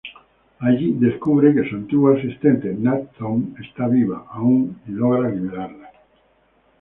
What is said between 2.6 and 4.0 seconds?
Na’Thoth está